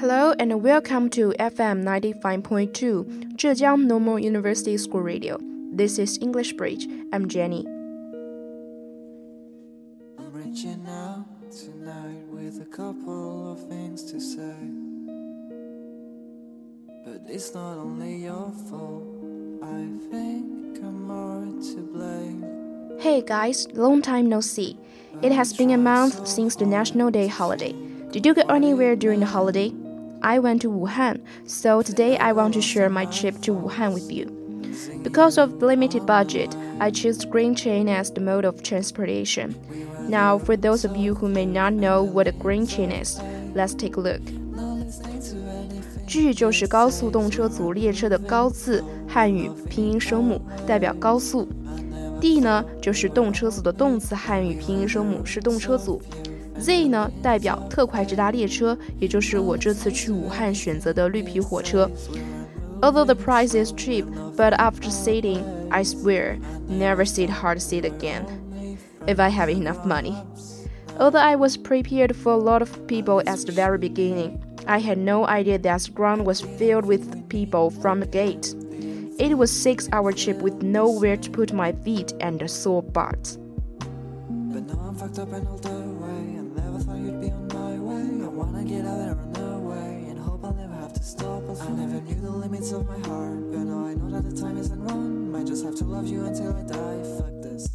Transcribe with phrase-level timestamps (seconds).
[0.00, 5.40] Hello and welcome to FM 95.2 Zhejiang Normal University School Radio.
[5.72, 6.86] This is English Bridge.
[7.12, 7.66] I'm Jenny.
[10.16, 14.54] I'm reaching out tonight with a couple of things to say.
[17.04, 19.02] But it's not only your fault.
[19.64, 19.82] I
[20.14, 21.42] think I'm more
[21.74, 22.46] to blame.
[23.00, 24.78] Hey guys, long time no see.
[25.22, 27.74] It has been a month since the National Day holiday.
[28.12, 29.72] Did you go anywhere during the holiday?
[30.21, 34.11] I went to Wuhan, so today I want to share my trip to Wuhan with
[34.11, 34.27] you.
[35.03, 39.53] Because of limited budget, I chose green train as the mode of transportation.
[40.07, 43.19] Now, for those of you who may not know what a green train is,
[43.53, 44.21] let's take a look.
[46.07, 51.47] 句就是高速动车组列车的高字汉语拼音声母，代表高速。
[52.19, 56.01] D 呢就是动车组的动词汉语拼音声母，是动车组。
[56.59, 61.89] Z 呢代表特快直达列车，也就是我这次去武汉选择的绿皮火车。
[62.81, 66.37] Although the price is cheap, but after sitting, I swear,
[66.69, 68.25] never sit hard seat again.
[69.05, 70.15] If I have enough money.
[70.99, 74.97] Although I was prepared for a lot of people at the very beginning, I had
[74.97, 78.53] no idea that the ground was filled with people from the gate.
[79.17, 83.37] It was six hour trip with nowhere to put my feet and a sore butt.
[91.68, 94.56] I never knew the limits of my heart, but now I know that the time
[94.56, 95.30] isn't run.
[95.30, 97.02] Might just have to love you until I die.
[97.18, 97.68] Fuck this.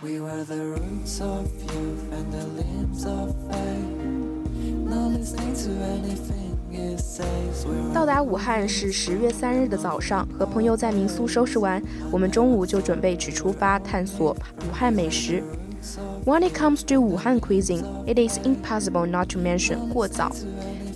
[0.00, 3.88] We were the roots of youth and the limbs of faith.
[4.86, 6.54] Not listening to anything
[7.92, 15.42] 到达武汉是十月三日的早上，和朋友在民宿收拾完，我们中午就准备去出发探索武汉美食。
[16.24, 20.32] When it comes to 武汉 cuisine, it is impossible not to mention 过早。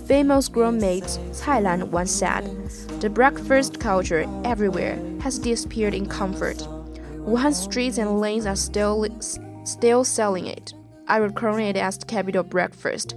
[0.09, 1.03] Famous gourmet
[1.39, 2.43] Cai Lan once said,
[2.99, 6.57] "The breakfast culture everywhere has disappeared in comfort.
[7.27, 9.05] Wuhan streets and lanes are still
[9.65, 10.73] still selling it.
[11.07, 13.13] I would crown it as the capital breakfast."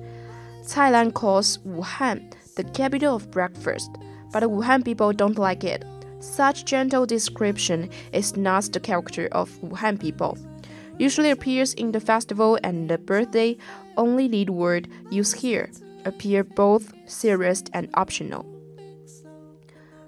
[0.68, 3.90] Cai Lan calls Wuhan the capital of breakfast,
[4.30, 5.86] but the Wuhan people don't like it.
[6.20, 10.36] Such gentle description is not the character of Wuhan people.
[10.98, 13.56] Usually appears in the festival and the birthday,
[13.96, 15.70] only lead word used here
[16.04, 18.44] appear both serious and optional.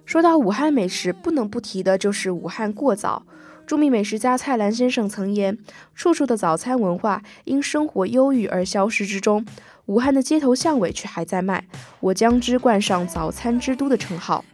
[0.04, 3.26] 说到武汉美食，不能不提的就是武汉过早。
[3.66, 5.56] 著名美食家蔡澜先生曾言
[5.96, 9.46] ：“处处的早餐文化因生活忧郁而消失之中，
[9.86, 11.66] 武汉的街头巷尾却还在卖。
[12.00, 14.44] 我将之冠上‘早餐之都’的称号。”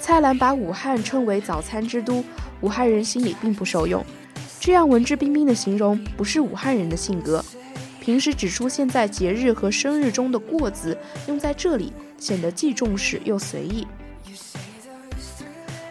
[0.00, 2.24] 蔡澜把武汉称为“早餐之都”，
[2.60, 4.04] 武汉人心里并不受用。
[4.58, 7.44] 这样文质彬彬的形容，不是武汉人的性格。
[8.03, 13.85] 平时只出现在节日和生日中的“过”字，用在这里显得既重视又随意。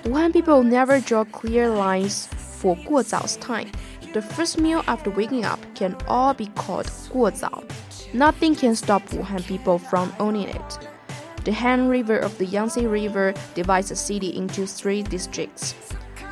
[0.05, 2.25] Wuhan people never draw clear lines
[2.61, 3.69] for 过早's time.
[4.13, 7.63] The first meal after waking up can all be called 过早.
[8.15, 10.79] Nothing can stop Wuhan people from owning it.
[11.45, 15.75] The Han River of the Yangtze River divides the city into three districts: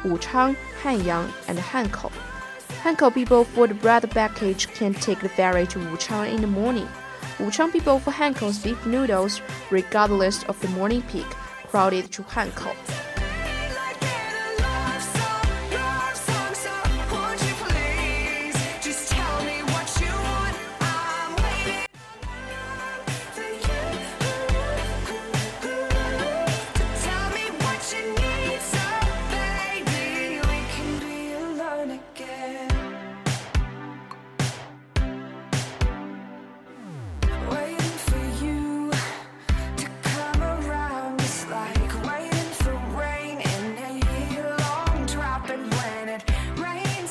[0.05, 2.11] Wuchang, Hanyang, and Hankou.
[2.84, 6.88] Hankou people for the bread package can take the ferry to Wuchang in the morning.
[7.38, 11.28] Wuchang people for Hankou's beef noodles, regardless of the morning peak,
[11.68, 12.76] crowded to Hankou.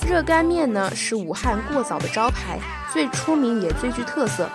[0.06, 2.59] 热干面呢是武汉过早的招牌，
[2.93, 4.48] 最出名也最具特色。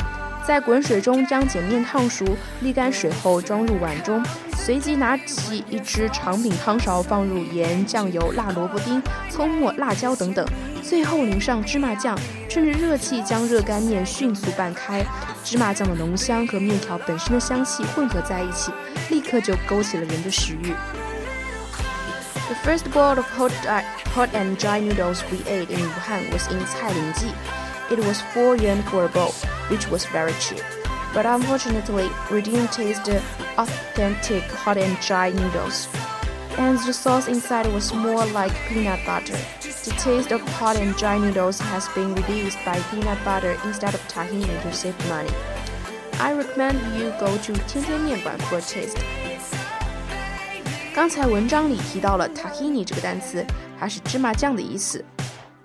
[0.45, 2.23] 在滚水中将碱面烫熟，
[2.61, 4.23] 沥干水后装入碗中，
[4.55, 10.45] 随即拿起一只长柄汤勺，放入盐、酱油、辣萝卜丁、葱末、辣椒等等，
[10.83, 12.15] 最后淋上芝麻酱，
[12.47, 15.03] 趁着热气将热干面迅速拌开。
[15.43, 18.71] 芝麻酱的浓香和面条本身的香气混合在一起，
[19.09, 20.73] 立刻就勾起了人的食欲。
[22.65, 27.31] first bowl of hot, uh, hot and dry noodles we ate in Wuhan was in Cailingji.
[27.91, 29.33] It was 4 yuan for a bowl,
[29.69, 30.63] which was very cheap.
[31.13, 33.17] But unfortunately, we didn't taste the
[33.59, 35.87] authentic hot and dry noodles.
[36.57, 39.37] And the sauce inside was more like peanut butter.
[39.61, 44.01] The taste of hot and dry noodles has been reduced by peanut butter instead of
[44.07, 45.29] tahini to save money.
[46.13, 48.97] I recommend you go to Tianjia Mianban for a taste.
[50.95, 53.45] 刚才文章里提到了 tahini 这个单词，
[53.77, 55.03] 它是芝麻酱的意思，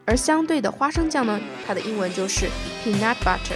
[0.05, 2.47] 而相对的花生酱呢，它的英文就是
[2.85, 3.55] peanut butter。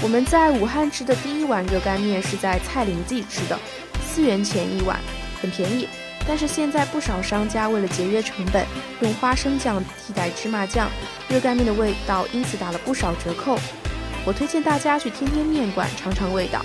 [0.00, 3.58] 我们在武汉吃的第一碗热干面是在蔡林记吃的，
[4.00, 4.96] 四元钱一碗，
[5.40, 5.88] 很便宜。
[6.24, 8.64] 但是现在不少商家为了节约成本，
[9.00, 10.88] 用花生酱替代芝麻酱，
[11.28, 13.58] 热干面的味道因此打了不少折扣。
[14.24, 16.64] 我推荐大家去天天面馆尝尝味道。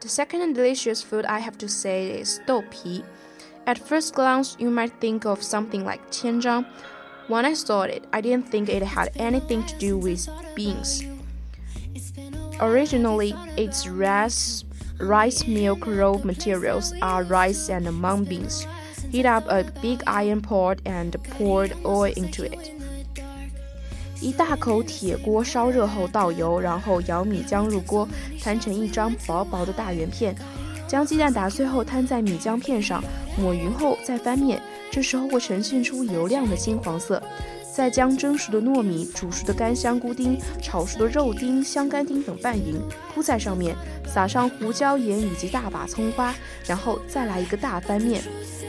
[0.00, 3.04] The second delicious food I have to say is 豆皮.
[3.66, 6.64] At first glance, you might think of something like qianzhang.
[7.28, 11.04] When I saw it, I didn't think it had anything to do with beans.
[12.60, 14.64] Originally, its rice,
[14.98, 18.66] rice milk raw materials are rice and mung beans.
[19.10, 22.79] Heat up a big iron pot and pour oil into it.
[24.20, 28.06] 一大口铁锅烧热后倒油，然后舀米浆入锅，
[28.40, 30.34] 摊成一张薄薄的大圆片，
[30.86, 33.02] 将鸡蛋打碎后摊在米浆片上，
[33.38, 37.22] 抹匀后再翻面，这时候会呈现出油亮的金黄色。
[37.74, 42.74] 再将蒸熟的糯米、煮熟的干香菇丁、炒熟的肉丁、香干丁等拌匀，
[43.14, 43.74] 铺在上面，
[44.06, 46.34] 撒上胡椒盐以及大把葱花，
[46.66, 48.22] 然后再来一个大翻面，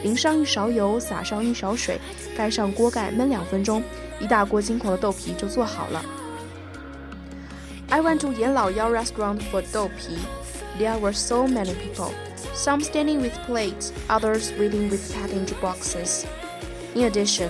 [0.03, 1.99] 淋上一勺油，撒上一勺水，
[2.37, 3.83] 盖上锅盖焖两分钟。
[4.19, 6.05] 一大锅金黄的豆皮就做好了。
[7.89, 10.17] I went to Yan Lao Yao restaurant for 豆皮.
[10.79, 12.11] There were so many people,
[12.53, 16.23] some standing with plates, others waiting with package boxes.
[16.93, 17.49] In addition,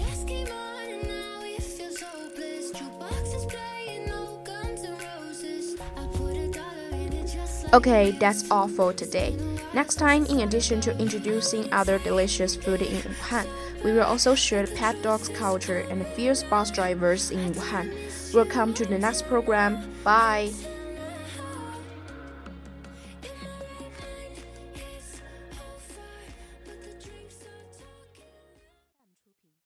[7.73, 9.33] Okay, that's all for today.
[9.73, 13.47] Next time, in addition to introducing other delicious food in Wuhan,
[13.85, 17.89] we will also share the pet dogs culture and the fierce bus drivers in Wuhan.
[18.33, 19.89] Welcome to the next program.
[20.03, 20.51] Bye.